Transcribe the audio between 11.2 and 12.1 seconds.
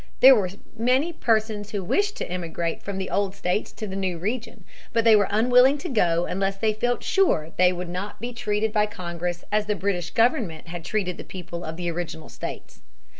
people of the